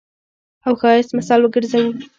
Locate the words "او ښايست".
0.67-1.11